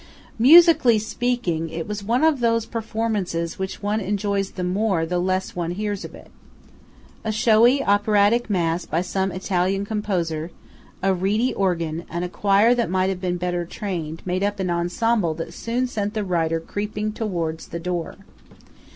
Musically 0.39 0.97
speaking, 0.97 1.69
it 1.69 1.87
was 1.87 2.03
one 2.03 2.23
of 2.23 2.39
those 2.39 2.65
performances 2.65 3.59
which 3.59 3.83
one 3.83 3.99
enjoys 3.99 4.49
the 4.53 4.63
more 4.63 5.05
the 5.05 5.19
less 5.19 5.55
one 5.55 5.69
hears 5.69 6.03
of 6.03 6.15
it. 6.15 6.31
A 7.23 7.31
showy 7.31 7.83
operatic 7.83 8.49
mass 8.49 8.83
by 8.83 9.01
some 9.01 9.29
modern 9.29 9.41
Italian 9.43 9.85
composer, 9.85 10.49
a 11.03 11.13
reedy 11.13 11.53
organ, 11.53 12.05
and 12.09 12.25
a 12.25 12.29
choir 12.29 12.73
that 12.73 12.89
might 12.89 13.09
have 13.11 13.21
been 13.21 13.37
better 13.37 13.63
trained, 13.63 14.23
made 14.25 14.41
up 14.43 14.59
an 14.59 14.71
ensemble 14.71 15.35
that 15.35 15.53
soon 15.53 15.85
sent 15.85 16.15
the 16.15 16.23
writer 16.25 16.59
creeping 16.59 17.11
towards 17.11 17.67
the 17.67 17.79
door. 17.79 18.15